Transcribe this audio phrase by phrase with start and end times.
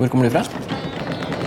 [0.00, 0.40] Hvor kommer du fra?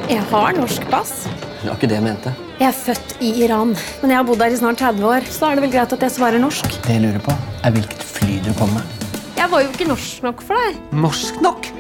[0.06, 1.24] Jeg har norsk pass.
[1.26, 2.34] Det var ikke det jeg mente.
[2.60, 3.72] Jeg er født i Iran,
[4.04, 5.26] men jeg har bodd her i snart 30 år.
[5.26, 6.68] Så da er det vel greit at jeg svarer norsk.
[6.86, 7.34] Det jeg lurer på,
[7.66, 9.08] er hvilket fly du kom med.
[9.40, 10.78] Jeg var jo ikke norsk nok for deg.
[10.94, 11.72] Norsk nok?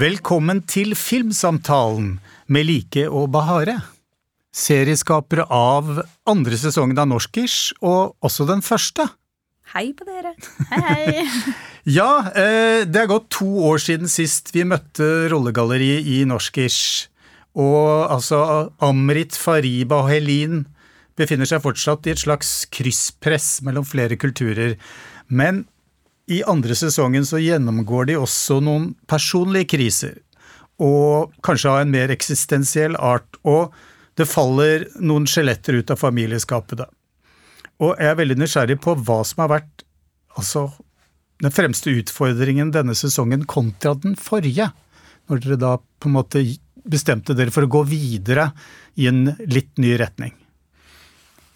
[0.00, 2.14] Velkommen til Filmsamtalen
[2.48, 3.76] med Like og Bahare.
[4.56, 9.10] Serieskapere av andre sesongen av Norskish, og også den første.
[9.74, 10.36] Hei på dere.
[10.70, 10.84] Hei,
[11.18, 11.54] hei.
[11.90, 17.08] Ja, eh, det er gått to år siden sist vi møtte rollegalleriet i Norskish.
[17.58, 20.62] Og altså, Amrit, Fariba og Helin
[21.18, 24.78] befinner seg fortsatt i et slags krysspress mellom flere kulturer.
[25.26, 25.64] Men
[26.30, 30.20] i andre sesongen så gjennomgår de også noen personlige kriser.
[30.78, 33.42] Og kanskje av en mer eksistensiell art.
[33.42, 33.74] Og
[34.14, 36.92] det faller noen skjeletter ut av familieskapet, da.
[37.84, 39.84] Og jeg er veldig nysgjerrig på hva som har vært
[40.38, 40.68] altså,
[41.44, 44.70] den fremste utfordringen denne sesongen kontra den forrige.
[45.28, 46.44] Når dere da på en måte
[46.84, 48.50] bestemte dere for å gå videre
[49.00, 50.34] i en litt ny retning.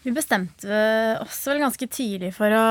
[0.05, 0.79] Vi bestemte
[1.21, 2.69] oss vel ganske tidlig for å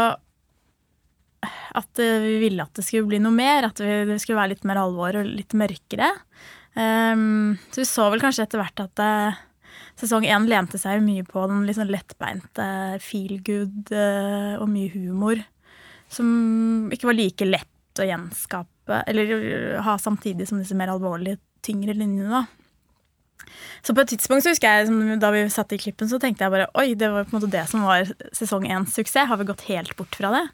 [1.78, 3.68] At vi ville at det skulle bli noe mer.
[3.68, 6.10] At det skulle være litt mer alvor og litt mørkere.
[6.78, 9.38] Um, så vi så vel kanskje etter hvert at uh,
[9.98, 12.68] sesong én lente seg mye på den litt sånn lettbeinte
[13.04, 15.42] feel good uh, og mye humor.
[16.14, 21.96] Som ikke var like lett å gjenskape, eller ha samtidig som disse mer alvorlige, tyngre
[21.98, 22.30] linjene.
[22.30, 22.46] da.
[23.82, 26.54] Så på et tidspunkt så husker jeg da vi satt i klippen, så tenkte jeg
[26.54, 29.28] bare oi, det var på en måte det som var sesong éns suksess.
[29.30, 30.46] Har vi gått helt bort fra det?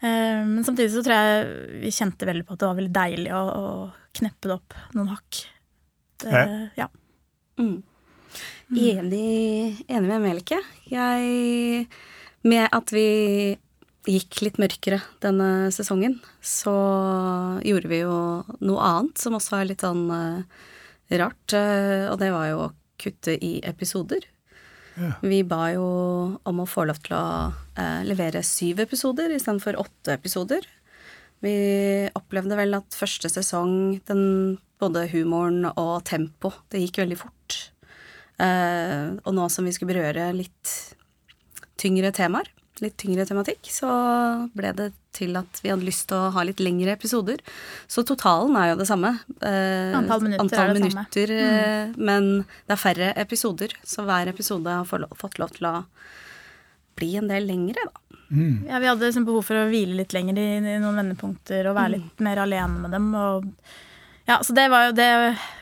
[0.00, 3.42] Men samtidig så tror jeg vi kjente veldig på at det var veldig deilig å,
[3.42, 5.42] å kneppe det opp noen hakk.
[6.22, 6.42] Det,
[6.76, 6.88] ja.
[7.60, 7.78] Mm.
[8.70, 10.58] Enig, enig med Melike.
[10.90, 11.86] Jeg
[12.46, 13.06] Med at vi
[14.06, 16.72] gikk litt mørkere denne sesongen, så
[17.66, 18.16] gjorde vi jo
[18.62, 20.62] noe annet som også er litt sånn uh,
[21.18, 24.22] rart, uh, og det var jo å kutte i episoder.
[24.96, 25.10] Ja.
[25.20, 25.86] Vi ba jo
[26.48, 30.64] om å få lov til å uh, levere syv episoder istedenfor åtte episoder.
[31.44, 31.56] Vi
[32.16, 37.58] opplevde vel at første sesong, den, både humoren og tempo, det gikk veldig fort.
[38.36, 40.72] Og nå som vi skulle berøre litt
[41.80, 42.48] tyngre temaer,
[42.84, 43.88] litt tyngre tematikk, så
[44.56, 47.40] ble det til at vi hadde lyst til å ha litt lengre episoder.
[47.88, 49.14] Så totalen er jo det samme.
[49.40, 51.94] Eh, antall minutter antall er det minutter, samme.
[51.94, 51.94] Mm.
[52.10, 52.28] Men
[52.66, 55.76] det er færre episoder, så hver episode har fått lov til å
[56.96, 58.20] bli en del lengre, da.
[58.26, 58.66] Mm.
[58.66, 61.76] Ja, vi hadde liksom behov for å hvile litt lenger i, i noen vendepunkter og
[61.76, 62.00] være mm.
[62.00, 63.12] litt mer alene med dem.
[63.14, 63.44] og
[64.26, 65.10] ja, så det var jo det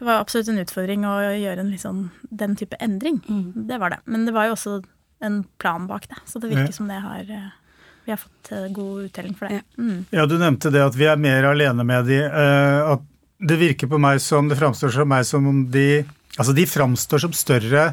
[0.01, 3.21] var absolutt en utfordring å gjøre en liksom, den type endring.
[3.29, 3.67] Mm.
[3.69, 4.01] Det var det.
[4.09, 4.79] Men det var jo også
[5.25, 6.21] en plan bak det.
[6.25, 6.77] Så det virker ja.
[6.79, 7.29] som det har
[8.05, 9.63] vi har fått god uttelling for det.
[9.79, 10.05] Mm.
[10.13, 12.19] Ja, du nevnte det at vi er mer alene med de.
[12.25, 13.05] At
[13.45, 16.05] det virker på meg som Det framstår som meg som om de
[16.35, 17.93] Altså, de framstår som større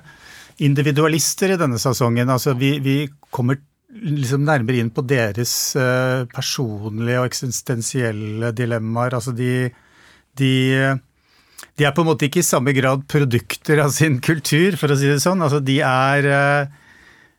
[0.66, 2.32] individualister i denne sesongen.
[2.34, 2.96] Altså, vi, vi
[3.30, 3.60] kommer
[3.92, 5.76] liksom nærmere inn på deres
[6.34, 9.14] personlige og eksistensielle dilemmaer.
[9.20, 9.70] Altså, de,
[10.40, 11.00] de
[11.80, 14.98] de er på en måte ikke i samme grad produkter av sin kultur, for å
[15.00, 15.42] si det sånn.
[15.42, 16.28] Altså, de er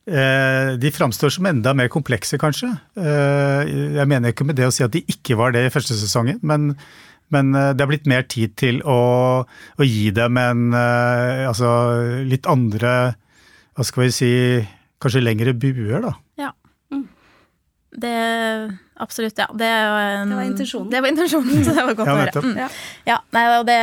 [0.02, 2.72] de framstår som enda mer komplekse, kanskje.
[2.96, 6.40] Jeg mener ikke med det å si at de ikke var det i første sesongen,
[6.42, 6.72] men,
[7.30, 8.98] men det har blitt mer tid til å,
[9.46, 11.70] å gi dem en altså
[12.26, 13.14] litt andre
[13.76, 14.32] Hva skal vi si
[15.02, 16.12] Kanskje lengre buer, da.
[17.92, 18.00] Mm.
[18.02, 19.48] Det Absolutt, ja.
[19.52, 20.90] Det, en, det var intensjonen.
[20.92, 22.42] Det var intensjonen, så det var godt å høre.
[22.44, 22.56] Mm.
[22.60, 22.68] Ja.
[23.08, 23.78] ja, nei, og det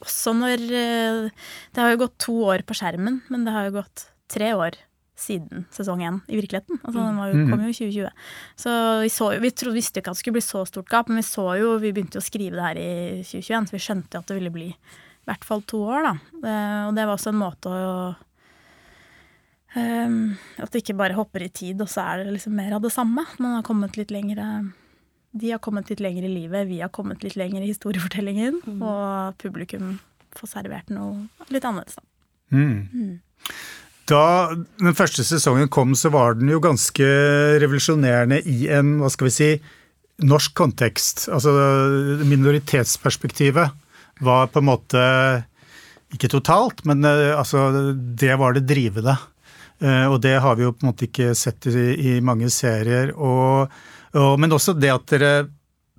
[0.00, 4.08] Også når Det har jo gått to år på skjermen, men det har jo gått
[4.30, 4.78] tre år
[5.20, 6.80] siden sesong én i virkeligheten.
[6.80, 8.24] Altså Den jo, kom jo i 2020.
[8.62, 8.72] Så
[9.02, 11.20] vi, så, vi trodde, visste jo ikke at det skulle bli så stort gap, men
[11.20, 12.90] vi så jo, vi begynte jo å skrive det her i
[13.28, 16.14] 2021, så vi skjønte jo at det ville bli i hvert fall to år, da.
[16.40, 16.56] Det,
[16.88, 17.92] og det var også en måte å
[19.76, 22.84] um, At det ikke bare hopper i tid, og så er det liksom mer av
[22.84, 23.24] det samme.
[23.38, 24.46] Man har kommet litt lengre
[25.30, 28.80] De har kommet litt lenger i livet, vi har kommet litt lenger i historiefortellingen, mm.
[28.82, 29.98] og publikum
[30.34, 32.06] får servert noe litt annerledes, da.
[32.50, 32.88] Mm.
[32.90, 33.12] Mm.
[34.10, 34.22] Da
[34.82, 37.06] den første sesongen kom, så var den jo ganske
[37.62, 39.50] revolusjonerende i en, hva skal vi si,
[40.26, 41.28] norsk kontekst.
[41.32, 41.52] Altså
[42.26, 43.70] minoritetsperspektivet
[44.26, 45.04] var på en måte
[46.14, 49.14] ikke totalt, men altså, det var det drivende.
[49.80, 53.14] Og det har vi jo på en måte ikke sett i, i mange serier.
[53.16, 53.70] Og,
[54.12, 55.30] og, men også det at dere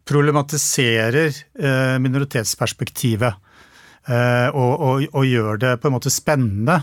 [0.05, 1.31] problematiserer
[2.01, 3.39] minoritetsperspektivet.
[4.53, 6.77] Og, og, og, gjør det på en måte spennende.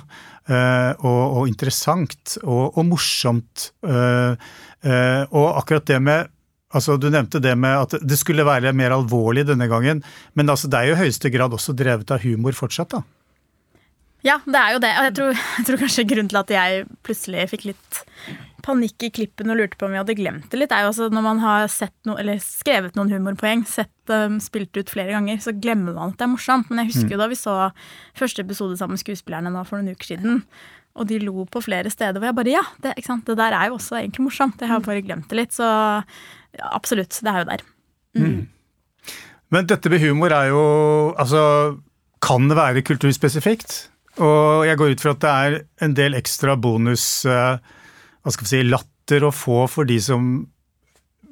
[0.49, 3.69] Og, og, interessant og, morsomt.
[3.85, 6.35] Og akkurat det med
[6.69, 10.03] Altså, Du nevnte det med at det skulle være mer alvorlig denne gangen,
[10.37, 13.01] men altså, det er jo i høyeste grad også drevet av humor fortsatt, da.
[14.27, 14.91] Ja, det er jo det.
[14.99, 18.01] Og jeg tror, jeg tror kanskje grunnen til at jeg plutselig fikk litt
[18.67, 21.07] panikk i klippen og lurte på om vi hadde glemt det litt, er jo også
[21.15, 25.39] når man har sett no, eller skrevet noen humorpoeng, sett um, spilt ut flere ganger,
[25.41, 26.69] så glemmer man at det er morsomt.
[26.69, 27.55] Men jeg husker jo da vi så
[28.19, 30.43] første episode sammen med skuespillerne nå for noen uker siden,
[30.99, 33.79] og de lo på flere steder hvor jeg bare Ja, det, det der er jo
[33.79, 34.61] også egentlig morsomt.
[34.61, 35.55] Jeg har bare glemt det litt.
[35.55, 37.63] Så ja, absolutt, det er jo der.
[39.55, 40.65] Men dette med humor er jo
[41.15, 41.79] Altså,
[42.25, 43.87] kan det være kulturspesifikt?
[44.25, 47.59] Og jeg går ut fra at det er en del ekstra bonus eh,
[48.23, 50.43] hva skal vi si, latter å få for de som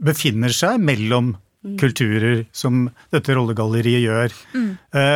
[0.06, 1.34] befinner seg mellom
[1.80, 4.34] kulturer, som dette rollegalleriet gjør.
[4.54, 4.68] Mm.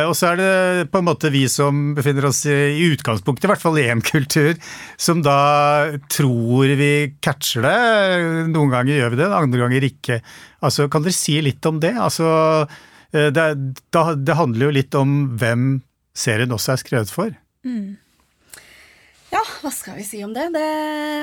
[0.09, 3.51] og så er det på en måte vi som befinner oss i, i utgangspunktet, i
[3.53, 4.57] hvert fall i én kultur,
[4.99, 6.91] som da tror vi
[7.23, 7.77] catcher det.
[8.51, 10.19] Noen ganger gjør vi det, andre ganger ikke.
[10.59, 11.93] Altså, Kan dere si litt om det?
[11.95, 12.27] Altså,
[13.15, 13.47] eh, det,
[13.95, 15.71] det handler jo litt om hvem
[16.17, 17.31] serien også er skrevet for.
[19.31, 20.49] Ja, hva skal vi si om det?
[20.51, 20.61] Det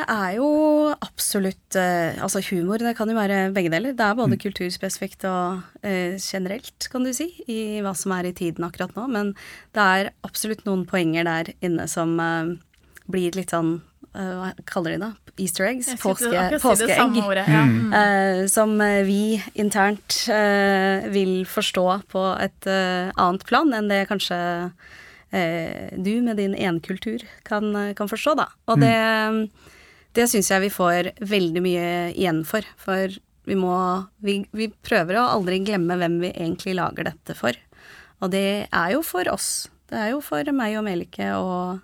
[0.08, 0.48] er jo
[0.94, 3.92] absolutt eh, Altså, humor det kan jo være begge deler.
[3.96, 8.32] Det er både kulturspesifikt og eh, generelt, kan du si, i hva som er i
[8.36, 9.04] tiden akkurat nå.
[9.12, 9.34] Men
[9.76, 12.54] det er absolutt noen poenger der inne som eh,
[13.12, 13.74] blir litt sånn
[14.14, 15.10] eh, Hva kaller de det?
[15.44, 15.90] Easter eggs?
[16.00, 16.32] Påske,
[16.64, 17.12] påskeegg.
[17.12, 17.44] si ordet.
[17.44, 17.66] Ja.
[17.68, 17.92] Mm.
[17.98, 18.72] Eh, som
[19.04, 24.40] vi internt uh, vil forstå på et uh, annet plan enn det kanskje
[25.30, 28.48] du med din enkultur kan, eh, kan forstå, da.
[28.72, 28.94] Og det,
[30.16, 32.66] det syns jeg vi får veldig mye igjen for.
[32.80, 33.12] For
[33.48, 33.74] vi må
[34.24, 37.56] vi, vi prøver å aldri glemme hvem vi egentlig lager dette for.
[38.24, 39.68] Og det er jo for oss.
[39.88, 41.78] Det er jo for meg og Melike og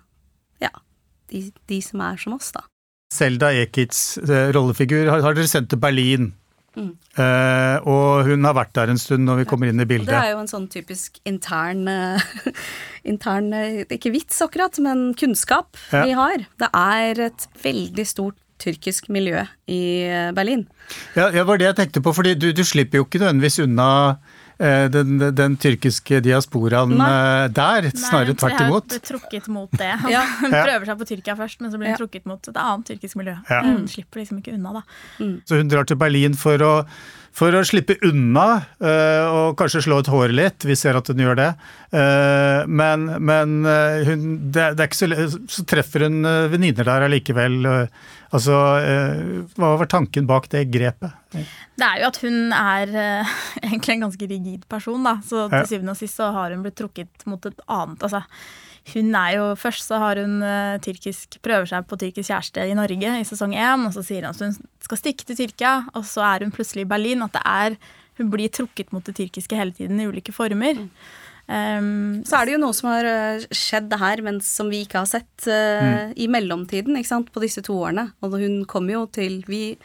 [0.61, 0.71] ja,
[1.31, 2.65] de, de som er som oss, da.
[3.13, 6.33] Selda Ekits eh, rollefigur har, har dere sendt til Berlin.
[6.75, 10.17] Eh, og hun har vært der en stund når vi kommer inn i Og det
[10.19, 12.25] er jo en sånn typisk intern eh,
[13.11, 16.03] Intern, eh, ikke vits akkurat, men kunnskap Ja.
[16.05, 16.45] vi har.
[16.59, 19.81] Det er et veldig stort tyrkisk miljø i
[20.33, 20.63] Berlin.
[21.15, 23.87] Ja, det var det jeg tenkte på, fordi du, du slipper jo ikke nødvendigvis unna
[24.57, 27.07] den, den tyrkiske diasporaen Nei.
[27.09, 28.87] eh, der, snarere tvert imot.
[28.87, 29.91] ble trukket mot det.
[30.15, 30.21] Ja.
[30.41, 30.63] Hun Ja.
[30.63, 31.99] prøver seg på Tyrkia først, men så blir hun Ja.
[31.99, 33.35] trukket mot et annet tyrkisk miljø.
[33.49, 33.61] Ja.
[33.63, 34.81] Hun slipper liksom ikke unna, da.
[35.45, 36.73] Så hun drar til Berlin for å,
[37.35, 38.45] for å slippe unna
[38.79, 40.65] eh, og kanskje slå et hår litt.
[40.67, 41.49] Vi ser at hun gjør det.
[41.91, 46.23] Eh, men men eh, hun, det, det er ikke så, så treffer hun
[46.53, 47.67] venninner der allikevel.
[48.29, 48.59] altså,
[49.55, 51.11] hva var tanken bak det grepet?
[51.35, 52.93] Det er jo at hun er
[53.67, 55.17] egentlig en ganske rigid person, da.
[55.25, 57.99] Så til syvende og sist så har hun blitt trukket mot et annet.
[57.99, 58.23] Altså,
[58.93, 62.77] hun er jo Først så har hun eh, tyrkisk, prøver seg på tyrkisk kjæreste i
[62.77, 64.55] Norge i sesong én, og så sier han at hun
[64.85, 67.25] skal stikke til Tyrkia, og så er hun plutselig i Berlin.
[67.25, 67.77] At det er
[68.15, 70.77] Hun blir trukket mot det tyrkiske hele tiden i ulike former.
[71.51, 75.01] Um, Så er det jo noe som har eh, skjedd her, men som vi ikke
[75.01, 78.13] har sett eh, i mellomtiden, ikke sant, på disse to årene.
[78.23, 79.75] Og hun kommer jo til Vi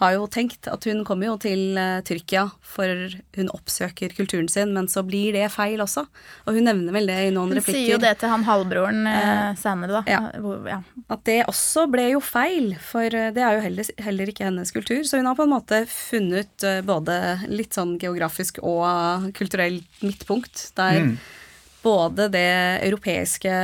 [0.00, 2.88] har jo tenkt at hun kommer jo til eh, Tyrkia for
[3.36, 6.02] hun oppsøker kulturen sin, men så blir det feil også.
[6.48, 7.78] Og hun nevner vel det i noen hun replikker.
[7.78, 10.02] sier jo det til han halvbroren eh, senere, da.
[10.10, 10.22] ja.
[10.42, 10.80] Hvor, ja.
[11.14, 14.74] At det også ble jo feil, for eh, det er jo heller, heller ikke hennes
[14.74, 15.04] kultur.
[15.06, 17.20] Så hun har på en måte funnet eh, både
[17.52, 21.14] litt sånn geografisk og kulturelt midtpunkt, der
[21.84, 23.54] både det europeiske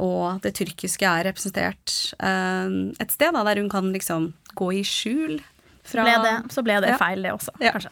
[0.00, 4.84] og det tyrkiske er representert eh, et sted, da, der hun kan liksom gå i
[4.86, 5.38] skjul
[5.84, 6.98] fra ble det, så ble det Ja.
[6.98, 7.72] feil, det også, Ja.
[7.72, 7.90] kanskje.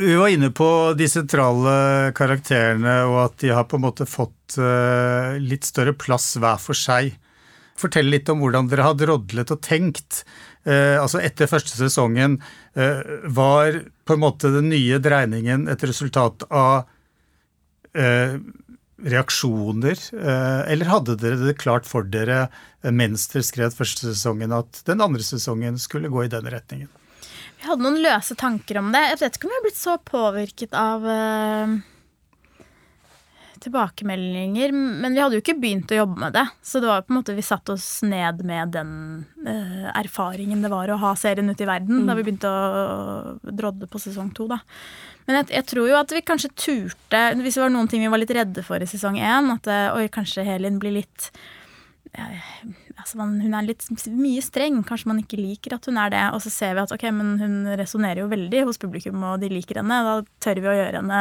[0.00, 4.56] Vi var inne på de sentrale karakterene, og at de har på en måte fått
[4.58, 7.12] eh, litt større plass hver for seg.
[7.76, 10.22] Fortell litt om hvordan dere hadde rodlet og tenkt.
[10.64, 12.38] Eh, altså Etter første sesongen,
[12.76, 16.86] eh, var på en måte den nye dreiningen et resultat av
[17.94, 18.38] eh,
[19.04, 24.52] reaksjoner, eh, eller hadde dere det klart for dere eh, mens dere skrev første sesongen
[24.56, 26.90] at den andre sesongen skulle gå i den retningen?
[27.60, 29.02] Vi hadde noen løse tanker om det.
[29.12, 31.74] Jeg vet ikke om vi har blitt så påvirket av eh,
[33.60, 36.46] tilbakemeldinger, men vi hadde jo ikke begynt å jobbe med det.
[36.64, 38.92] Så det var på en måte vi satte oss ned med den
[39.44, 43.88] uh, erfaringen det var å ha serien ute i verden da vi begynte å drodde
[43.90, 44.48] på sesong to.
[44.50, 44.62] Da.
[45.30, 48.10] Men jeg, jeg tror jo at vi kanskje turte, hvis det var noen ting vi
[48.10, 51.30] var litt redde for i sesong én, at eh, oi, kanskje Helin blir litt
[52.10, 54.80] altså man, hun er litt mye streng.
[54.86, 56.24] Kanskje man ikke liker at hun er det.
[56.34, 59.52] Og så ser vi at ok, men hun resonnerer jo veldig hos publikum, og de
[59.52, 60.00] liker henne.
[60.06, 61.20] Da tør vi å gjøre henne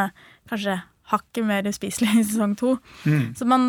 [0.49, 0.79] kanskje
[1.13, 2.75] hakket mer uspiselig i sesong to.
[3.37, 3.63] Så man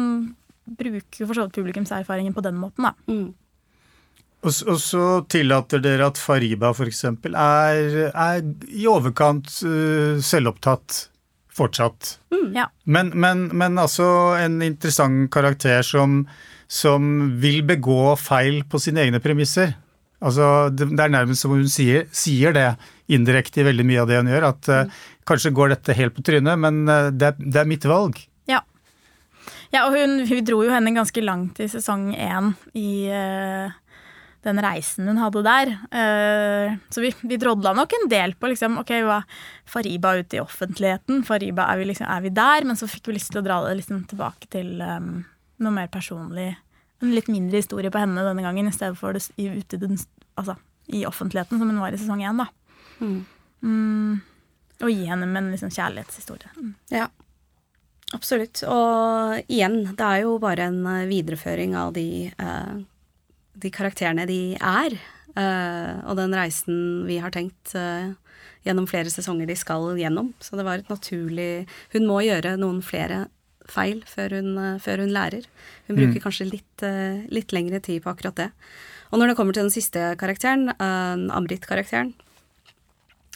[0.64, 2.94] bruker jo for så vidt publikumserfaringen på den måten, da.
[3.11, 3.30] Mm.
[4.40, 7.04] Og, og så tillater dere at Fariba f.eks.
[7.28, 11.11] Er, er i overkant uh, selvopptatt
[11.61, 12.14] fortsatt.
[12.54, 12.70] Ja.
[12.85, 14.06] Men, men, men altså
[14.40, 16.25] en interessant karakter som,
[16.70, 17.04] som
[17.42, 19.75] vil begå feil på sine egne premisser.
[20.20, 22.68] Altså, det, det er nærmest som hun sier, sier det
[23.12, 26.25] indirekte i veldig mye av det hun gjør, at eh, kanskje går dette helt på
[26.26, 28.20] trynet, men uh, det, det er mitt valg.
[28.50, 28.61] Ja.
[29.73, 33.73] ja og hun, hun, dro jo henne ganske langt i sesong én i eh,
[34.47, 35.73] den reisen hun hadde der.
[35.92, 39.20] Eh, så vi, vi drodla nok en del på liksom, ok, hva
[39.68, 41.23] Fariba ute i offentligheten.
[41.28, 42.66] Fariba, er vi, liksom, er vi der?
[42.68, 45.12] Men så fikk vi lyst til å dra det liksom tilbake til um,
[45.61, 46.54] noe mer personlig.
[47.04, 49.82] En litt mindre historie på henne denne gangen, i stedet for det i, ute i,
[49.85, 50.00] den,
[50.40, 50.56] altså,
[50.92, 52.44] i offentligheten, som hun var i sesong én.
[53.00, 53.20] Mm.
[53.61, 54.20] Mm,
[54.80, 56.52] og gi henne med en liksom kjærlighetshistorie.
[56.56, 56.73] Mm.
[56.92, 57.09] Ja,
[58.16, 58.62] absolutt.
[58.68, 62.80] Og igjen, det er jo bare en eh, videreføring av de, eh,
[63.62, 64.97] de karakterene de er.
[65.38, 68.12] eh, og den reisen vi har tenkt eh,
[68.67, 70.33] gjennom flere sesonger de skal gjennom.
[70.40, 73.29] Så det var et naturlig Hun må gjøre noen flere
[73.71, 75.47] feil før hun, eh, før hun lærer.
[75.87, 76.87] Hun bruker kanskje litt,
[77.31, 78.50] litt lengre tid på akkurat det.
[79.11, 82.12] Og når det kommer til den siste karakteren, Amrit-karakteren,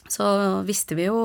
[0.07, 1.19] så visste vi jo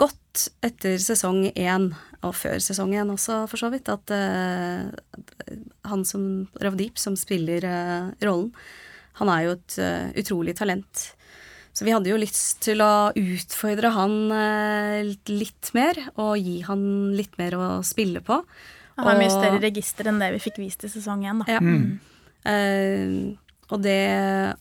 [0.00, 1.92] godt etter sesong én,
[2.24, 4.88] og før sesongen også, for så vidt, at uh,
[5.90, 8.52] han som Ravdeep, som spiller uh, rollen,
[9.20, 11.10] han er jo et uh, utrolig talent.
[11.76, 14.14] Så vi hadde jo lyst til å utfordre han
[15.28, 18.38] litt mer, og gi han litt mer å spille på.
[18.96, 21.42] Han har mye større register enn det vi fikk vist i sesong én.
[21.44, 21.58] da.
[21.58, 21.60] ja.
[22.46, 23.34] Eh,
[23.74, 24.00] og det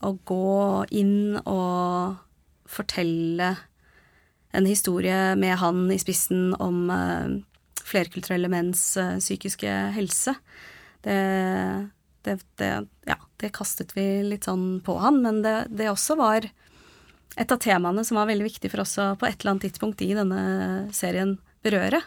[0.02, 2.18] å gå inn og
[2.66, 3.52] fortelle
[4.56, 7.36] en historie med han i spissen om eh,
[7.86, 10.36] flerkulturelle menns eh, psykiske helse,
[11.06, 11.18] det,
[12.26, 12.70] det, det,
[13.06, 16.48] ja, det kastet vi litt sånn på han, men det, det også var
[17.36, 20.02] et av temaene som var veldig viktig for oss å på et eller annet tidspunkt
[20.02, 20.42] i denne
[20.96, 21.36] serien
[21.66, 22.02] berøre.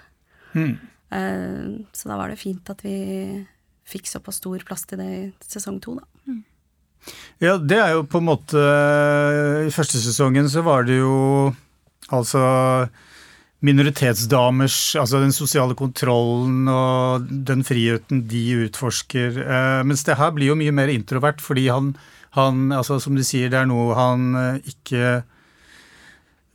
[1.14, 2.98] Eh, så da var det fint at vi
[3.88, 6.06] fikk såpass stor plass til det i sesong to, da.
[7.40, 8.60] Ja, det er jo på en måte
[9.64, 11.14] I første sesongen så var det jo
[12.14, 12.42] altså
[13.64, 19.40] minoritetsdamers Altså den sosiale kontrollen og den friheten de utforsker.
[19.42, 21.96] Eh, mens det her blir jo mye mer introvert, fordi han,
[22.38, 25.22] han altså Som du sier, det er noe han eh, ikke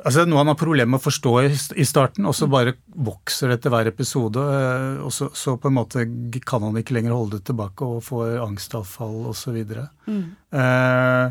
[0.03, 3.47] Altså noe han har problemer med å forstå i i starten, og så bare vokser
[3.47, 4.35] det etter hver episode.
[4.39, 6.03] eh, Og så, så på en måte
[6.43, 9.61] kan han ikke lenger holde det tilbake og får angstavfall osv.
[9.63, 11.29] Eh,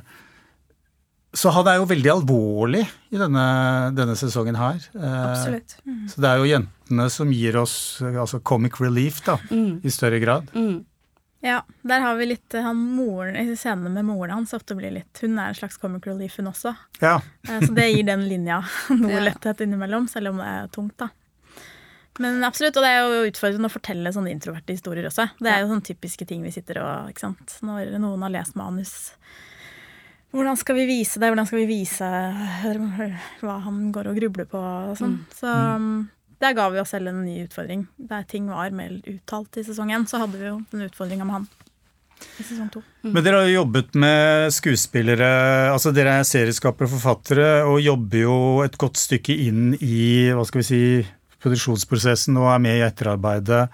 [1.32, 3.42] så han er jo veldig alvorlig i denne,
[3.96, 4.80] denne sesongen her.
[4.92, 5.76] Absolutt.
[5.78, 6.10] Absolutt.
[6.12, 7.74] Så det er jo jentene som gir oss
[8.04, 10.50] eh, altså comic relief, da, i større grad.
[10.52, 10.82] Mm.
[11.42, 14.92] Ja, der har vi litt eh, han moren, i Scenene med moren hans ofte blir
[14.94, 16.74] litt Hun er en slags comic relief, hun også.
[17.02, 17.16] Ja.
[17.48, 18.60] Eh, Så det gir den linja
[18.92, 19.24] noe Ja.
[19.24, 21.08] letthet innimellom, selv om det er tungt, da.
[22.20, 25.30] Men absolutt, og det er jo utfordrende å fortelle sånne introverte historier også.
[25.40, 27.54] Det er jo sånne typiske ting vi sitter og ikke sant?
[27.64, 28.92] Når noen har lest manus.
[30.32, 31.28] Hvordan skal vi vise det?
[31.28, 32.08] Hvordan skal vi vise
[33.42, 34.60] hva han går og grubler på?
[34.60, 35.18] Og sånn.
[35.36, 36.06] Så um,
[36.42, 37.84] der ga vi oss selv en ny utfordring.
[38.10, 41.40] Der ting var mer uttalt i sesong én, så hadde vi jo den utfordringa med
[41.40, 41.50] han
[42.38, 42.82] i sesong to.
[43.04, 45.30] Men dere har jo jobbet med skuespillere,
[45.72, 50.46] altså dere er serieskapere og forfattere, og jobber jo et godt stykke inn i hva
[50.48, 50.82] skal vi si,
[51.42, 53.64] produksjonsprosessen og er med i etterarbeidet.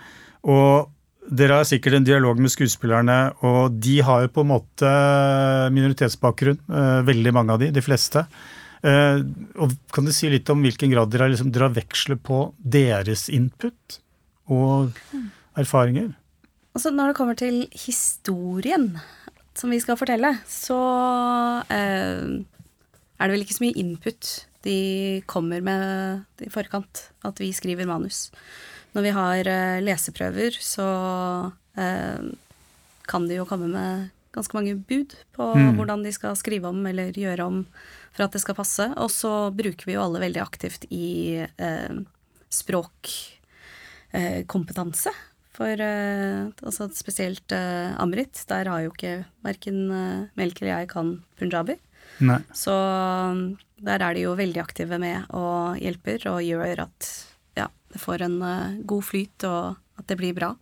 [0.48, 0.88] Og
[1.28, 4.92] dere har sikkert en dialog med skuespillerne, og de har jo på en måte
[5.74, 8.24] minoritetsbakgrunn, eh, veldig mange av de, de fleste.
[8.82, 9.20] Eh,
[9.58, 13.28] Og kan du si litt om hvilken grad dere har liksom drar veksler på deres
[13.28, 14.00] input
[14.48, 14.96] og
[15.58, 16.14] erfaringer?
[16.76, 18.92] Altså, når det kommer til historien
[19.58, 20.78] som vi skal fortelle, så
[21.74, 22.22] eh,
[23.18, 24.34] er det vel ikke så mye input
[24.66, 28.28] de kommer med i forkant, at vi skriver manus.
[28.96, 30.88] Når vi har eh, leseprøver, så
[31.78, 32.20] eh,
[33.08, 37.12] kan de jo komme med ganske mange bud på hvordan de skal skrive om eller
[37.16, 37.66] gjøre om
[38.12, 38.94] for at det skal passe.
[39.00, 41.94] Og så bruker vi jo alle veldig aktivt i eh,
[42.52, 45.10] språkkompetanse.
[45.58, 50.88] For eh, altså spesielt eh, Amrit, der har jo ikke verken eh, Melk eller jeg
[50.92, 51.06] kan
[51.40, 51.74] punjabi.
[52.24, 52.40] Nei.
[52.56, 56.98] Så um, der er de jo veldig aktive med og hjelper og gjør at
[57.92, 60.52] det får en eh, god flyt og at det blir bra.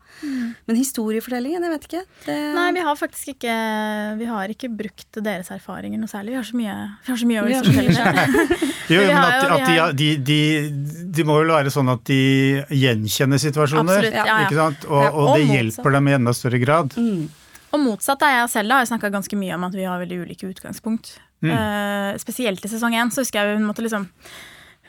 [0.64, 2.00] Men historiefortellingen, jeg vet ikke.
[2.25, 3.56] Det, Nei, vi har faktisk ikke
[4.16, 6.33] Vi har ikke brukt deres erfaringer noe særlig.
[6.33, 8.47] Vi har så mye, vi har så mye å fortelle.
[8.95, 10.40] Jo, men at, at de, de, de,
[11.18, 12.18] de må vel være sånn at de
[12.71, 13.99] gjenkjenner situasjoner.
[13.99, 14.38] Absolutt, ja, ja.
[14.47, 14.87] Ikke sant?
[14.88, 15.56] Og, Ja, og og det motsatt.
[15.59, 16.97] hjelper dem i enda større grad.
[16.97, 17.25] Mm.
[17.75, 18.73] Og motsatt er jeg selv.
[18.73, 21.16] da, har snakka ganske mye om at vi har veldig ulike utgangspunkt.
[21.45, 24.06] Eh, spesielt i sesong én så husker jeg hun måtte liksom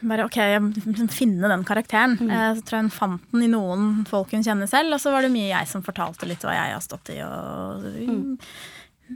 [0.01, 2.17] bare, ok, jeg må finne den karakteren.
[2.19, 2.31] Mm.
[2.57, 5.25] så tror jeg hun fant den i noen folk hun kjenner selv, og så var
[5.25, 7.21] det mye jeg som fortalte litt hva jeg har stått i.
[7.25, 8.37] Og Mm.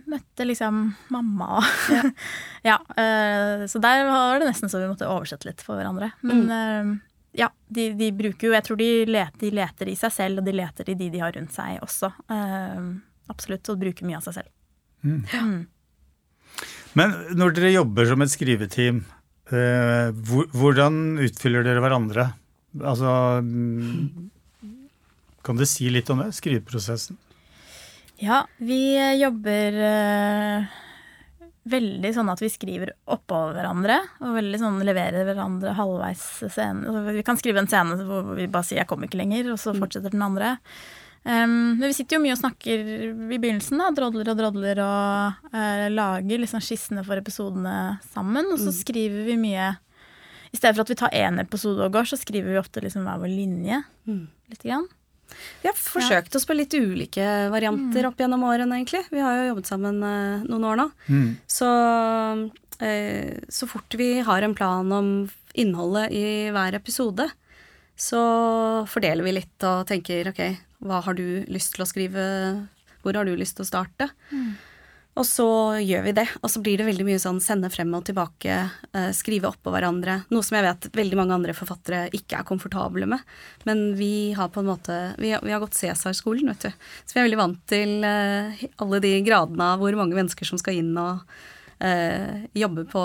[0.07, 2.03] møtte liksom mamma og Ja.
[2.71, 2.77] ja.
[3.67, 6.13] så der var det nesten så vi måtte oversette litt for hverandre.
[6.23, 6.93] Men mm.
[7.35, 10.45] ja, de, de bruker jo Jeg tror de leter, de leter i seg selv, og
[10.47, 12.11] de leter i de de har rundt seg også.
[12.31, 12.81] Eh,
[13.31, 13.67] absolutt.
[13.69, 15.67] Og bruker mye av seg selv.
[16.93, 19.20] Men når dere jobber som et skriveteam, eh,
[19.51, 22.29] hvordan utfyller dere hverandre?
[22.79, 24.29] Altså mm,
[25.43, 26.31] Kan du si litt om det?
[26.37, 27.17] Skriveprosessen?
[28.21, 30.71] Ja, vi eh, jobber eh,
[31.73, 33.97] veldig sånn at vi skriver oppå hverandre.
[34.21, 36.85] Og veldig sånn leverer hverandre halvveis scenen.
[36.85, 39.59] Altså, Vi kan skrive en scene hvor vi bare sier 'jeg kommer ikke lenger', og
[39.59, 40.59] så fortsetter den andre.
[41.21, 45.51] Um, men vi sitter jo mye og snakker i begynnelsen, da, drodler og drodler og
[45.53, 47.75] uh, lager liksom skissene for episodene
[48.09, 48.49] sammen.
[48.53, 49.67] Og så skriver vi mye
[50.49, 53.05] I stedet for at vi tar én episode og går, så skriver vi ofte liksom
[53.05, 53.83] hver vår linje.
[54.51, 54.87] Litt grann.
[55.61, 59.05] Vi har forsøkt oss på litt ulike varianter opp gjennom årene, egentlig.
[59.13, 60.87] Vi har jo jobbet sammen uh, noen år nå.
[61.47, 65.13] Så uh, så fort vi har en plan om
[65.53, 67.29] innholdet i hver episode,
[67.93, 68.21] så
[68.89, 70.41] fordeler vi litt og tenker ok,
[70.81, 72.25] hva har du lyst til å skrive,
[73.03, 74.09] hvor har du lyst til å starte?
[75.19, 75.45] Og så
[75.83, 78.53] gjør vi det, og så blir det veldig mye sånn sende frem og tilbake,
[78.95, 80.21] eh, skrive oppå hverandre.
[80.31, 83.19] Noe som jeg vet veldig mange andre forfattere ikke er komfortable med.
[83.67, 86.69] Men vi har på en måte Vi, har- vi har gått Cæsar-skolen, vet du.
[87.05, 90.57] Så vi er veldig vant til eh, alle de gradene av hvor mange mennesker som
[90.57, 91.19] skal inn og
[91.81, 93.03] eh, jobbe på,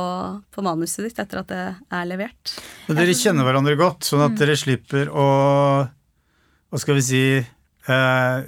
[0.54, 2.54] på manuset ditt etter at det er levert.
[2.87, 5.26] Men dere kjenner hverandre godt, sånn at dere slipper å
[6.71, 7.23] Hva skal vi si
[7.88, 8.43] eh,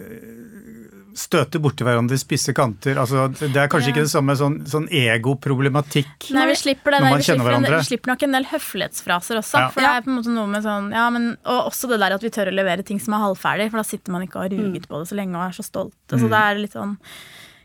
[1.18, 2.94] Støte borti hverandre i spisse kanter.
[3.02, 3.94] Altså, det er kanskje Ja.
[3.94, 7.78] ikke det samme sånn, sånn egoproblematikk når man Vi kjenner slipper, en, hverandre.
[7.80, 9.58] vi slipper nok en del høflighetsfraser også.
[9.58, 9.68] Ja.
[9.74, 12.14] For det er på en måte noe med sånn ja, men, Og også det der
[12.14, 14.46] at vi tør å levere ting som er halvferdig, for da sitter man ikke og
[14.46, 15.96] har ruget på det så lenge og er så stolt.
[16.12, 16.94] Altså, det er litt sånn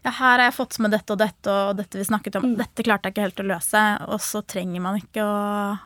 [0.04, 2.56] ja, her har jeg fått med dette og dette og dette vi snakket om.
[2.58, 3.84] Dette klarte jeg ikke helt å løse.
[4.10, 5.78] Og så trenger man ikke å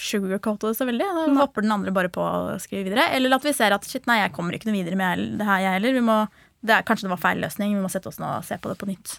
[0.00, 1.08] sugarcoate det så veldig.
[1.16, 3.08] Da hopper den andre bare på å skrive videre.
[3.16, 5.62] Eller at vi ser at shit, nei, jeg kommer ikke noe videre med det her,
[5.64, 5.96] jeg heller.
[5.98, 6.18] Vi må,
[6.62, 7.76] det er, kanskje det var feil løsning.
[7.76, 9.16] Vi må sette oss ned og se på det på nytt.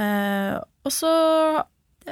[0.00, 1.12] Eh, og så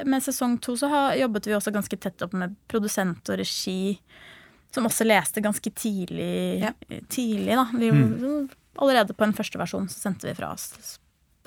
[0.07, 3.97] med sesong to så har, jobbet vi også ganske tett opp med produsent og regi,
[4.71, 6.61] som også leste ganske tidlig.
[6.63, 6.73] Ja.
[7.11, 7.67] tidlig da.
[7.75, 7.91] Vi,
[8.81, 10.95] Allerede på en første versjon så sendte vi fra oss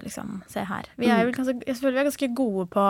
[0.03, 0.91] liksom, se her.
[1.01, 2.85] Vi er, jo ganske, jeg føler vi er ganske gode på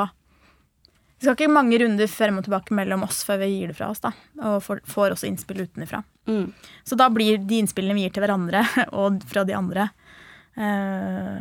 [1.19, 3.91] Vi skal ikke mange runder frem og tilbake mellom oss før vi gir det fra
[3.93, 4.11] oss, da.
[4.43, 6.03] Og får, får også innspill utenfra.
[6.29, 6.49] Mm.
[6.85, 8.65] Så da blir de innspillene vi gir til hverandre,
[9.01, 9.89] og fra de andre,
[10.59, 11.41] eh,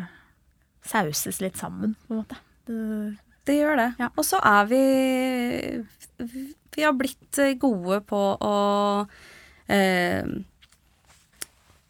[0.87, 2.39] sauses litt sammen, på en måte.
[2.69, 2.79] Det,
[3.49, 3.89] Det gjør det.
[3.99, 4.09] Ja.
[4.15, 4.83] Og så er vi
[6.73, 8.55] Vi har blitt gode på å
[9.67, 10.23] eh,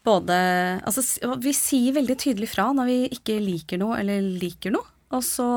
[0.03, 0.37] både
[0.83, 1.03] Altså,
[1.39, 4.89] vi sier veldig tydelig fra når vi ikke liker noe eller liker noe.
[5.13, 5.47] Og så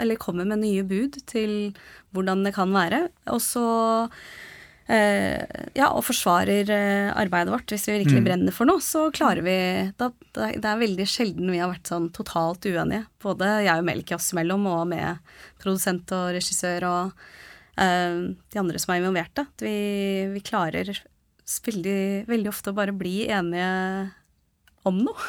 [0.00, 1.72] Eller kommer med nye bud til
[2.14, 3.06] hvordan det kan være.
[3.32, 3.64] Og så
[4.90, 5.40] eh,
[5.78, 7.70] Ja, og forsvarer eh, arbeidet vårt.
[7.70, 9.58] Hvis vi virkelig brenner for noe, så klarer vi
[10.00, 13.06] da, Det er veldig sjelden vi har vært sånn totalt uenige.
[13.22, 17.24] Både jeg og Melk oss imellom, og med produsent og regissør og
[17.78, 19.46] eh, de andre som er involverte.
[19.46, 19.76] At vi,
[20.34, 20.92] vi klarer
[21.50, 23.70] veldig, veldig ofte å bare bli enige
[24.86, 25.24] om noe.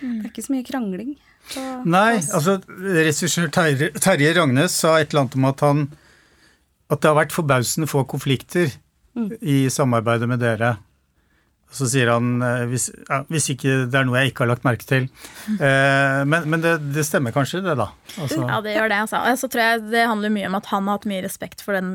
[0.00, 1.16] Det er ikke så mye krangling.
[1.86, 5.86] Nei, altså regissør Terje, Terje Ragnes sa et eller annet om at han
[6.86, 8.70] at det har vært forbausende få konflikter
[9.42, 10.76] i samarbeidet med dere.
[11.72, 14.66] Så sier han eh, hvis, ja, hvis ikke det er noe jeg ikke har lagt
[14.66, 15.08] merke til.
[15.56, 17.88] Eh, men men det, det stemmer kanskje, det, da?
[18.22, 19.00] Altså, Ja, det gjør det.
[19.02, 19.18] Altså.
[19.18, 21.74] Og Så tror jeg det handler mye om at han har hatt mye respekt for
[21.74, 21.90] den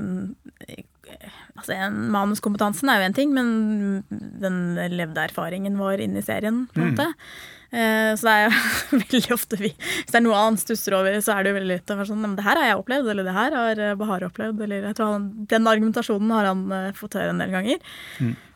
[1.61, 4.03] Altså, Manuskompetansen er jo en ting, men
[4.41, 4.61] den
[4.95, 7.05] levde erfaringen vår inn i serien, på en måte.
[7.11, 8.55] Eh, Så det er jo
[8.99, 11.71] veldig ofte vi Hvis det er noe han stusser over, så er det jo veldig
[11.71, 13.93] lett å være sånn men Det her har jeg opplevd, eller det her har eh,
[13.99, 17.53] Bahar opplevd, eller jeg tror han, Den argumentasjonen har han eh, fått høre en del
[17.53, 17.79] ganger.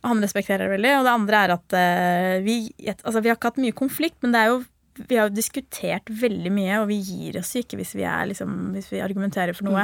[0.04, 0.94] Og han respekterer det veldig.
[1.00, 2.58] Og det andre er at eh, vi
[2.92, 4.64] Altså, vi har ikke hatt mye konflikt, men det er jo
[4.96, 8.52] vi har jo diskutert veldig mye, og vi gir oss ikke hvis vi, er, liksom,
[8.76, 9.84] hvis vi argumenterer for noe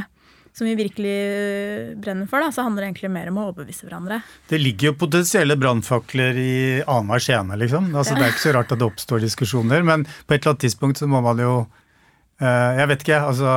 [0.53, 2.43] som vi virkelig øh, brenner for.
[2.43, 4.17] Da, så handler det egentlig mer om å overbevise hverandre.
[4.49, 7.87] Det ligger jo potensielle brannfakler i annenhver scene, liksom.
[7.95, 10.65] Altså, Det er ikke så rart at det oppstår diskusjoner, men på et eller annet
[10.67, 11.53] tidspunkt så må man jo
[12.41, 13.55] eh, Jeg vet ikke, altså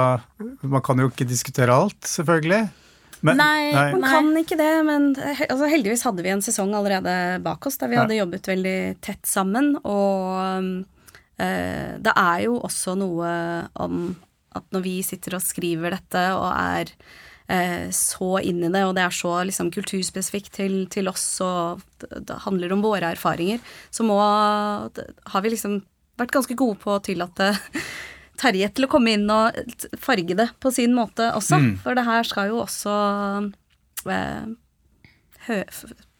[0.62, 2.62] Man kan jo ikke diskutere alt, selvfølgelig.
[3.24, 7.64] Men, Nei, Man kan ikke det, men altså, heldigvis hadde vi en sesong allerede bak
[7.66, 8.02] oss der vi Ja.
[8.04, 9.70] hadde jobbet veldig tett sammen.
[9.80, 10.84] Og
[11.40, 13.30] uh, det er jo også noe
[13.80, 14.02] om
[14.58, 16.92] at når vi sitter og skriver dette og er
[17.48, 21.82] eh, så inn i det, og det er så liksom, kulturspesifikt til, til oss, og
[22.04, 25.80] det, handler om våre erfaringer, så må har vi liksom
[26.20, 27.54] vært ganske gode på å tillate
[28.34, 29.54] Terje til å komme inn og
[30.02, 31.60] farge det på sin måte også.
[31.84, 32.94] For det her skal jo også
[34.10, 34.48] eh,
[35.46, 35.60] hø,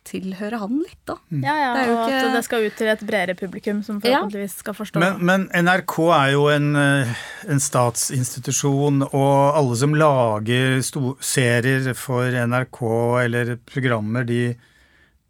[0.05, 1.15] tilhøre han litt, da.
[1.31, 3.83] Ja, ja, Det er jo og ikke- at det skal ut til et bredere publikum
[3.85, 4.21] som Ja.
[4.21, 5.01] forhåpentligvis skal forstå.
[5.01, 7.15] Men, men NRK er jo en, eh,
[7.49, 12.81] en statsinstitusjon, og alle som lager sto serier for NRK
[13.25, 14.55] eller programmer, de,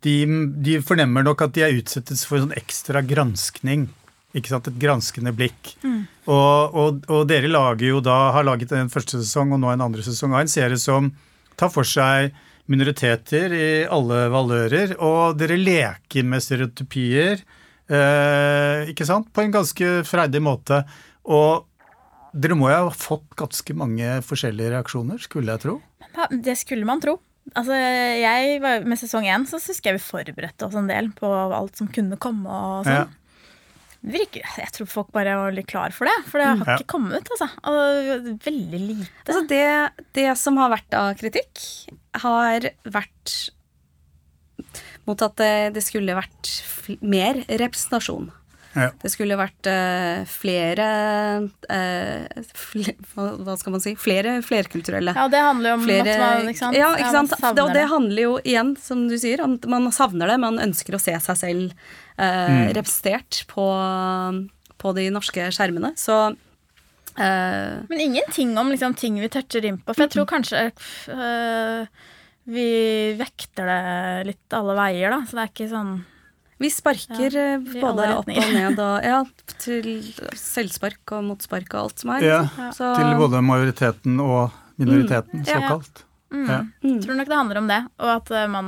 [0.03, 0.17] de,
[0.63, 3.89] de fornemmer nok at de er utsettes for en sånn ekstra granskning.
[4.35, 4.67] Ikke sant?
[4.67, 5.77] Et granskende blikk.
[6.27, 9.85] Og, og, og dere lager jo da, har laget en første sesong og nå en
[9.87, 11.13] andre sesong av en serie som
[11.57, 12.33] tar for seg
[12.71, 17.43] minoriteter i alle valører, og dere leker med stereotypier.
[17.91, 19.29] Eh, ikke sant?
[19.37, 20.83] På en ganske freidig måte.
[21.29, 21.67] Og
[22.35, 25.77] dere må jo ha fått ganske mange forskjellige reaksjoner, skulle jeg tro.
[26.31, 27.19] Det skulle man tro.
[27.55, 31.29] Altså, jeg var, Med sesong én så husker jeg vi forberedte oss en del på
[31.29, 32.49] alt som kunne komme.
[32.49, 33.05] og sånn.
[33.05, 33.21] Ja.
[34.05, 36.77] Virker, jeg tror folk bare var litt klar for det, for det har Ja.
[36.79, 37.29] ikke kommet.
[37.31, 37.49] altså.
[37.69, 39.11] Og veldig lite.
[39.29, 41.61] Altså det, det som har vært av kritikk,
[42.23, 43.35] har vært
[45.05, 48.31] mot at det, det skulle vært fl mer representasjon.
[48.75, 48.89] Ja.
[48.99, 50.87] Det skulle vært uh, flere
[51.47, 53.93] uh, fle, hva, skal man si?
[54.01, 55.15] Flere flerkulturelle.
[55.15, 56.79] Ja, det handler jo om Flere, at man, ikke sant?
[56.79, 57.37] Ja, ikke sant?
[57.37, 60.33] man savner det, og det handler jo igjen, som du sier, om at man savner
[60.33, 60.41] det.
[60.43, 61.87] Man ønsker å se seg selv
[62.19, 63.69] eh, representert på,
[64.83, 65.95] på de norske skjermene.
[66.01, 66.19] Så
[67.19, 69.95] eh, Men ingenting om liksom, ting vi toucher inn på.
[69.95, 70.65] For jeg tror kanskje
[71.11, 71.87] uh,
[72.45, 72.67] vi
[73.19, 75.23] vekter det litt alle veier, da.
[75.29, 75.93] Så det er ikke sånn
[76.61, 79.21] Vi sparker Ja, eh, både opp og ned og ja,
[79.65, 79.89] til
[80.39, 82.27] selvspark og motspark og alt som er.
[82.27, 82.75] Ja, liksom.
[82.79, 85.61] Så, Til både majoriteten og minoriteten, Ja.
[85.61, 86.05] såkalt.
[86.35, 86.61] mm, Ja.
[86.83, 88.67] Jeg tror nok det handler om det, og at man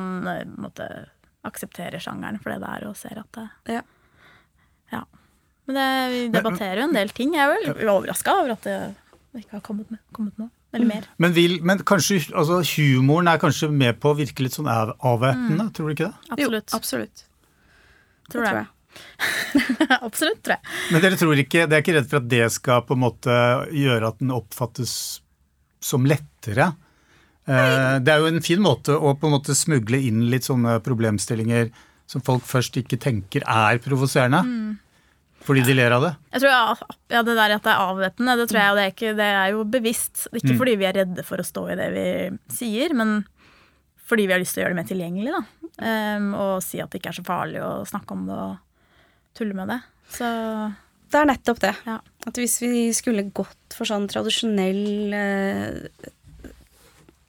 [0.57, 0.89] måte
[1.47, 3.83] aksepterer sjangeren for det det er, og ser at det Ja.
[4.93, 5.05] Ja.
[5.67, 7.35] Men det, vi debatterer jo en del ting.
[7.35, 8.77] Jeg er vel overraska over at det
[9.43, 10.51] ikke har kommet, med, kommet noe.
[10.77, 11.05] Eller mer.
[11.23, 15.69] Men, vil, men kanskje altså, humoren er kanskje med på å virke litt sånn avvæpnende,
[15.69, 15.75] mm.
[15.77, 16.41] tror du ikke det?
[16.43, 16.75] jo, Absolutt.
[16.77, 17.23] absolutt.
[18.33, 18.65] tror det det.
[18.65, 18.73] tror jeg.
[20.07, 20.75] Absolutt, tror jeg.
[20.93, 23.39] Men dere tror ikke, dere er ikke redd for at det skal på en måte
[23.77, 24.93] gjøre at den oppfattes
[25.85, 26.73] som lettere?
[27.47, 27.99] Nei.
[28.03, 31.69] Det er jo en fin måte å på en måte smugle inn litt sånne problemstillinger
[32.11, 34.41] som folk først ikke tenker er provoserende.
[35.47, 36.11] Fordi de ler av det.
[36.35, 36.75] Jeg tror ja,
[37.15, 39.29] ja, Det der at det er avvæpnende, det tror jeg og det er, ikke, det
[39.39, 40.27] er jo bevisst.
[40.35, 42.07] Ikke fordi vi er redde for å stå i det vi
[42.53, 43.21] sier, men
[44.07, 45.33] fordi vi har lyst til å gjøre det mer tilgjengelig.
[45.37, 45.45] da.
[45.77, 48.57] Um, og si at det ikke er så farlig å snakke om det og
[49.37, 49.79] tulle med det.
[50.17, 50.29] Så
[51.11, 51.75] Det er nettopp det.
[51.87, 51.99] Ja.
[52.27, 56.11] At hvis vi skulle gått for sånn tradisjonell eh,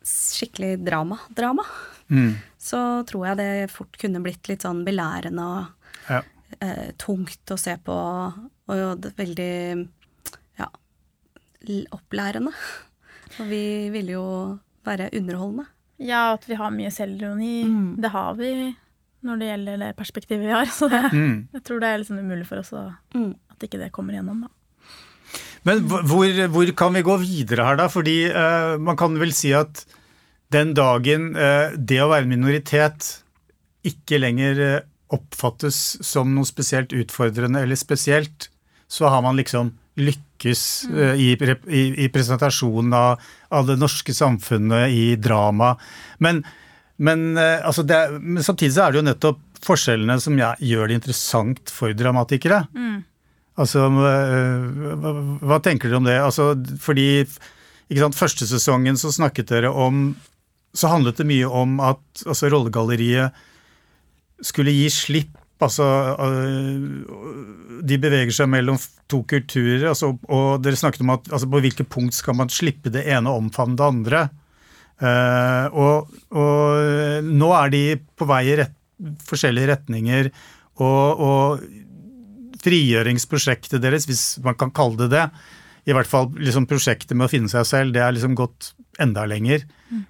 [0.07, 1.65] skikkelig drama-drama,
[2.09, 2.37] Mm.
[2.57, 5.65] så tror jeg det fort kunne blitt litt sånn belærende og
[6.09, 6.21] Ja.
[6.61, 7.95] Eh, tungt å se på,
[8.67, 9.87] og det er veldig
[10.59, 10.67] ja,
[11.95, 12.53] opplærende.
[13.37, 14.25] Og vi ville jo
[14.87, 15.65] være underholdende.
[15.99, 17.63] ja, at vi har mye selvironi.
[17.67, 17.95] Mm.
[18.01, 18.51] Det har vi
[19.27, 20.65] når det gjelder det perspektivet vi har.
[20.77, 21.47] Så det, Mm.
[21.53, 23.33] jeg tror det er liksom umulig for oss å, Mm.
[23.51, 24.45] at ikke det kommer igjennom.
[24.47, 24.49] da.
[25.67, 27.87] Men hvor, hvor kan vi gå videre her, da?
[27.91, 29.83] Fordi eh, man kan vel si at
[30.53, 33.17] den dagen eh, det å være minoritet
[33.83, 34.81] ikke lenger eh,
[35.13, 38.49] oppfattes som noe spesielt utfordrende eller spesielt,
[38.87, 40.61] så har man liksom lykkes
[40.93, 45.73] uh, i, i, i presentasjonen av, av det norske samfunnet i drama.
[46.23, 46.43] Men,
[47.01, 50.87] men, uh, altså det, er- men samtidig så er det jo nettopp forskjellene som gjør
[50.91, 52.61] det interessant for dramatikere.
[53.57, 54.65] Altså, øh,
[55.01, 56.13] hva, hva tenker dere om det?
[56.21, 57.07] Altså, fordi
[57.89, 60.11] ikke sant, Første sesongen så snakket dere om
[60.77, 63.33] Så handlet det mye om at altså, rollegalleriet
[64.45, 65.35] skulle gi slipp.
[65.63, 65.85] Altså,
[66.21, 68.77] øh, de beveger seg mellom
[69.09, 72.93] to kulturer, altså, og dere snakket om at altså, på hvilket punkt skal man slippe
[72.93, 74.27] det ene og omfavne det andre.
[74.97, 77.81] Uh, og, og nå er de
[78.17, 78.73] på vei i rett,
[79.29, 80.29] forskjellige retninger,
[80.81, 85.27] og, og frigjøringsprosjektet deres, hvis man kan kalle det det,
[85.87, 89.23] i hvert fall liksom prosjektet med å finne seg selv, det er liksom gått enda
[89.29, 89.63] lenger.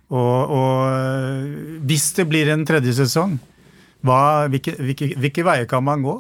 [0.10, 3.36] Og, og hvis det blir en tredje sesong,
[4.06, 6.16] hva, hvilke, hvilke, hvilke veier kan man gå?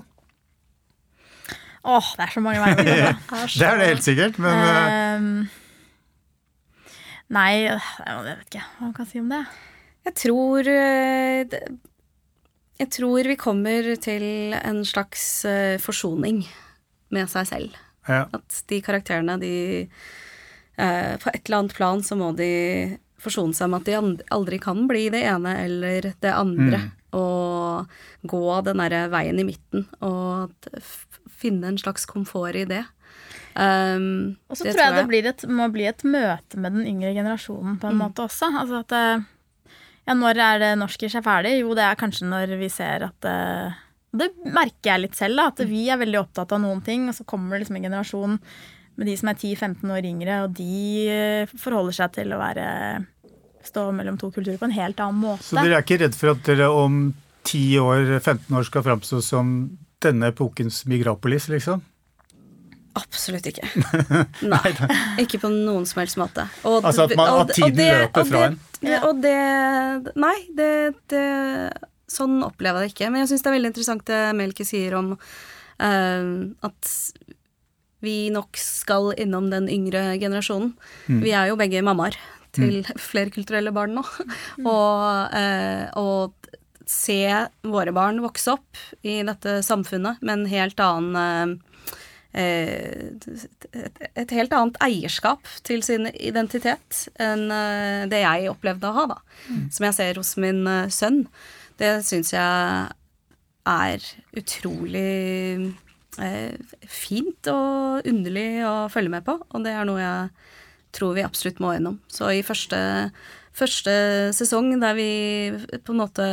[1.87, 3.41] Åh, det er så mange veier å gå.
[3.59, 5.31] Det er det helt sikkert, men Ehm,
[7.33, 9.43] nei, jeg vet ikke hva man kan si om det.
[10.07, 11.57] Jeg tror eh,
[12.77, 16.43] Jeg tror vi kommer til en slags eh, forsoning
[17.15, 17.81] med seg selv.
[18.07, 18.25] Ja.
[18.35, 19.55] At de karakterene, de
[19.87, 24.59] eh, På et eller annet plan så må de forsone seg med at de aldri
[24.61, 26.83] kan bli det ene eller det andre.
[26.85, 26.93] Mm.
[27.15, 27.87] Og
[28.27, 30.51] gå den derre veien i midten, og
[31.37, 32.83] finne en slags komfort i det.
[33.57, 37.15] Um, Og så tror jeg det blir et, må bli et møte med den yngre
[37.15, 38.51] generasjonen på en måte også.
[38.53, 39.25] Altså at eh,
[40.07, 41.55] Ja, når er det norskers er ferdig?
[41.63, 43.79] Jo, det er kanskje når vi ser at eh,
[44.13, 45.47] Det merker jeg litt selv, da.
[45.49, 48.37] At vi er veldig opptatt av noen ting, og så kommer det liksom en generasjon
[48.97, 52.67] med de som er 10-15 år yngre, og de eh, forholder seg til å være
[53.67, 55.43] Stå mellom to kulturer på en helt annen måte.
[55.49, 57.13] Så dere er ikke redd for at dere om
[57.47, 59.53] 10 år, 15 år skal framstå som
[60.03, 61.81] denne epokens migrapolis, liksom?
[62.97, 63.67] Absolutt ikke.
[64.53, 64.71] Nei.
[65.21, 66.47] Ikke på noen som helst måte.
[66.65, 68.59] Og, Altså at man- at tiden og det- løper og fra det- en.
[68.81, 70.71] det- Og det Nei, det,
[71.13, 71.25] det
[72.09, 73.11] Sånn opplever jeg det ikke.
[73.11, 76.91] Men jeg syns det er veldig interessant det Melke sier om uh, at
[78.01, 80.71] vi nok skal innom den yngre generasjonen.
[81.09, 81.19] Mm.
[81.25, 82.15] Vi er jo begge mammaer
[82.57, 84.03] til flerkulturelle barn nå.
[84.73, 86.35] og, eh, og
[86.87, 87.21] se
[87.67, 91.57] våre barn vokse opp i dette samfunnet med en helt annen eh,
[92.37, 99.07] et, et helt annet eierskap til sin identitet enn eh, det jeg opplevde å ha,
[99.15, 99.19] da.
[99.73, 101.25] Som jeg ser hos min eh, sønn.
[101.77, 102.93] Det syns jeg
[103.67, 104.05] er
[104.37, 105.73] utrolig
[106.21, 106.53] eh,
[106.89, 110.53] fint og underlig å følge med på, og det er noe jeg
[110.97, 111.99] tror vi absolutt må gjennom.
[112.11, 112.79] Så i første,
[113.57, 113.93] første
[114.35, 115.09] sesong, der vi
[115.77, 116.29] på en måte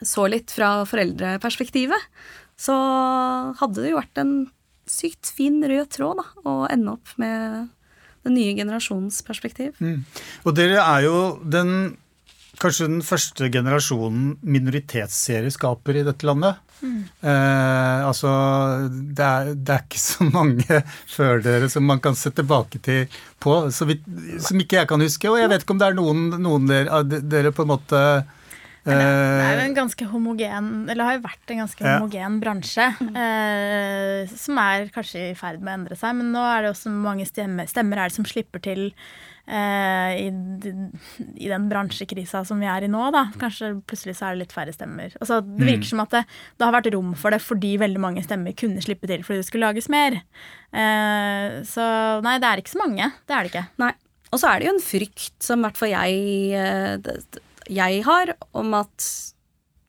[0.00, 2.08] så litt fra foreldreperspektivet,
[2.60, 2.76] så
[3.60, 4.34] hadde det jo vært en
[4.90, 7.68] sykt fin rød tråd da, å ende opp med
[8.26, 9.78] den nye generasjonens perspektiv.
[10.44, 11.94] Og dere er jo den
[12.60, 16.60] kanskje den første generasjonen minoritetsserieskaper i dette landet.
[16.80, 18.30] Eh, altså,
[18.90, 23.06] det er, det er ikke så mange før dere som man kan se tilbake til
[23.40, 24.04] på, så vidt,
[24.44, 25.28] som ikke jeg kan huske.
[25.30, 28.02] Og jeg vet ikke om det er noen, noen dere, dere på en måte
[28.84, 31.98] Det er jo eh, en ganske homogen, eller har jo vært en ganske Ja.
[31.98, 36.16] homogen bransje, eh, som er kanskje i ferd med å endre seg.
[36.16, 38.88] Men nå er det også mange stemmer, stemmer er det som slipper til
[39.46, 40.28] eh, i,
[41.36, 43.02] i den bransjekrisa som vi er i nå.
[43.14, 43.26] Da.
[43.40, 45.14] Kanskje plutselig så er det litt færre stemmer.
[45.20, 46.22] Altså, det virker som at det,
[46.58, 49.48] det har vært rom for det fordi veldig mange stemmer kunne slippe til fordi det
[49.48, 50.20] skulle lages mer.
[50.70, 51.88] Eh, så
[52.26, 53.10] nei, det er ikke så mange.
[53.26, 53.66] Det er det ikke.
[53.82, 53.92] Nei.
[54.30, 56.18] Og så er det jo en frykt som i hvert fall jeg,
[56.54, 59.12] eh, jeg har, om at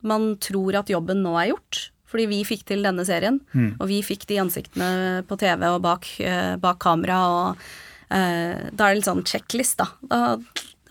[0.01, 1.87] man tror at jobben nå er gjort.
[2.11, 3.37] Fordi vi fikk til denne serien,
[3.79, 7.69] og vi fikk de ansiktene på TV og bak, eh, bak kamera, og
[8.11, 9.87] eh, da er det litt sånn checklist, da.
[10.11, 10.21] da.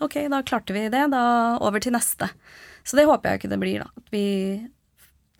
[0.01, 1.23] Ok, da klarte vi det, da
[1.61, 2.31] over til neste.
[2.83, 4.05] Så det håper jeg ikke det blir, da.
[4.13, 4.25] Vi,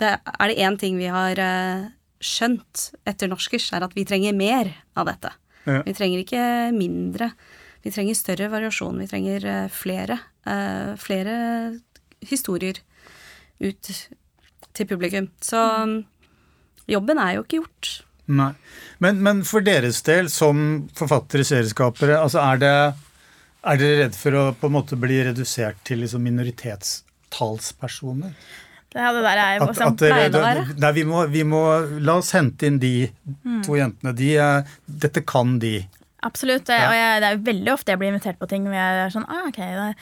[0.02, 1.90] det, er det én ting vi har eh,
[2.22, 5.34] skjønt etter norskers, er at vi trenger mer av dette.
[5.66, 5.82] Ja.
[5.86, 7.32] Vi trenger ikke mindre.
[7.82, 9.02] Vi trenger større variasjon.
[9.02, 11.36] Vi trenger eh, flere, eh, flere
[12.30, 12.82] historier
[13.62, 13.92] ut
[14.72, 15.30] til publikum.
[15.42, 15.98] Så mm,
[16.94, 17.92] jobben er jo ikke gjort.
[18.32, 18.54] Nei.
[19.04, 20.56] Men, men for deres del, som
[20.98, 22.74] forfattere, serieskapere, altså er det
[23.62, 28.32] er dere redd for å på en måte bli redusert til liksom minoritetstalspersoner?
[28.92, 30.64] Det, det der er jo At, at dere, å være.
[30.84, 31.60] nei, vi må, vi må
[32.04, 32.90] La oss hente inn de
[33.46, 33.62] Mm.
[33.64, 34.12] to jentene.
[34.18, 35.78] De, er- dette kan de.
[36.24, 36.68] Absolutt.
[36.70, 39.10] Og jeg, jeg, det er veldig ofte jeg blir invitert på ting hvor jeg er
[39.14, 39.94] sånn ah, ok, da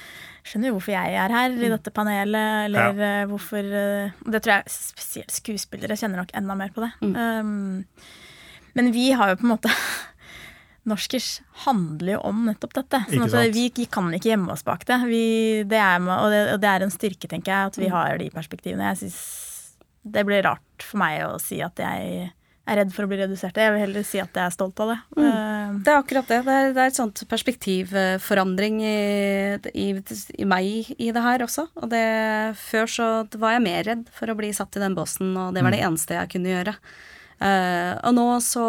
[0.50, 4.56] skjønner jo hvorfor jeg er her i dette panelet, eller eh, hvorfor eh, Det tror
[4.56, 6.92] jeg spesielt skuespillere kjenner nok enda mer på det.
[7.06, 7.86] Um,
[8.78, 9.74] men vi har jo på en måte
[10.90, 13.04] Norskers handler jo om nettopp dette.
[13.12, 14.98] Sånn at vi, vi kan ikke gjemme oss bak det.
[15.10, 15.26] Vi,
[15.70, 16.42] det, er, og det.
[16.56, 18.94] Og det er en styrke, tenker jeg, at vi har de perspektivene.
[18.94, 19.20] Jeg synes
[20.02, 22.32] Det blir rart for meg å si at jeg
[22.70, 23.58] er redd for å bli redusert.
[23.58, 24.98] Jeg vil heller si at jeg er stolt av det.
[25.18, 25.80] Mm.
[25.86, 26.40] Det er akkurat det.
[26.46, 28.96] Det er, det er et sånt perspektivforandring i,
[29.74, 29.88] i,
[30.38, 31.68] i meg i det her også.
[31.82, 32.04] Og det,
[32.62, 33.08] før så
[33.42, 35.82] var jeg mer redd for å bli satt i den båsen, og det var det
[35.86, 36.76] eneste jeg kunne gjøre.
[37.40, 38.68] Uh, og nå så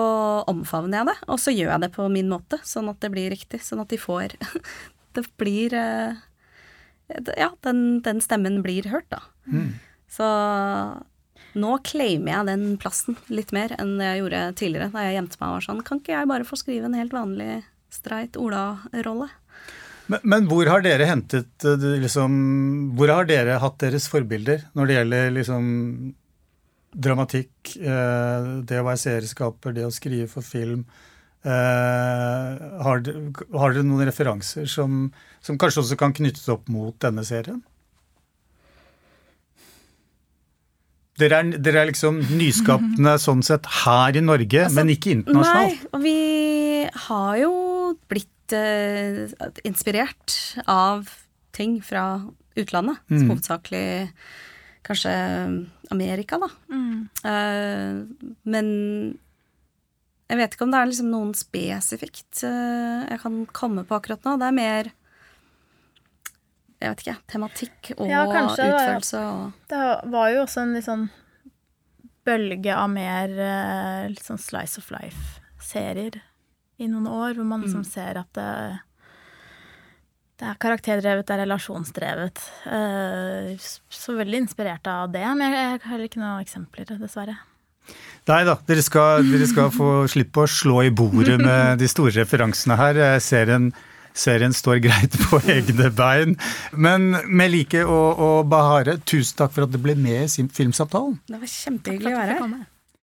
[0.51, 3.33] omfavner jeg det, og så gjør jeg det på min måte, sånn at det blir
[3.33, 3.59] riktig.
[3.67, 4.39] Sånn at de får
[5.17, 6.15] Det blir uh,
[7.35, 9.25] Ja, den, den stemmen blir hørt, da.
[10.11, 10.27] Så
[11.59, 15.49] nå claimer jeg den plassen litt mer enn jeg gjorde tidligere, da jeg gjemte meg
[15.49, 17.61] og var sånn Kan ikke jeg bare få skrive en helt vanlig
[17.91, 19.31] streit Ola-rolle?
[20.11, 22.33] Men, men hvor har dere hentet eh, liksom
[22.99, 25.69] Hvor har dere hatt deres forbilder når det gjelder liksom
[26.91, 30.83] dramatikk, eh, det å være serieskaper, det å skrive for film?
[31.47, 35.05] Eh, har dere noen referanser som,
[35.41, 37.63] som kanskje også kan knyttes opp mot denne serien?
[41.21, 45.81] Dere er, dere er liksom nyskapende sånn sett her i Norge, men ikke internasjonalt.
[45.85, 46.19] Nei, og vi
[47.07, 47.55] har jo
[48.11, 49.25] blitt eh,
[49.69, 51.11] inspirert av
[51.57, 52.23] ting fra
[52.59, 53.03] utlandet.
[53.11, 53.27] Mm.
[53.31, 53.89] Hovedsakelig
[54.87, 55.13] kanskje
[55.93, 56.51] Amerika, da.
[57.31, 57.99] Eh,
[58.49, 58.71] men
[60.31, 64.27] jeg vet ikke om det er liksom noen spesifikt eh, jeg kan komme på akkurat
[64.27, 64.37] nå.
[64.39, 64.91] Det er mer
[66.81, 69.81] jeg vet ikke, tematikk og Ja, kanskje, utførelse og Det
[70.15, 71.09] var jo også en litt sånn
[72.27, 76.21] bølge av mer eh, litt sånn slice of life-serier
[76.81, 78.49] i noen år, hvor man liksom ser at det,
[80.41, 82.41] det er karakterdrevet, det er relasjonsdrevet.
[82.73, 83.51] Eh,
[83.93, 87.37] Så veldig inspirert av det, men jeg jeg har ikke noen eksempler, dessverre.
[88.29, 92.13] Nei da, dere skal, dere skal få slippe å slå i bordet med de store
[92.21, 93.01] referansene her.
[93.21, 93.73] Serien,
[94.17, 96.37] serien står greit på egne bein.
[96.73, 101.19] Men Melike og, og Bahare, tusen takk for at du ble med i Filmsamtalen.
[101.31, 102.69] Det var kjempehyggelig å være her.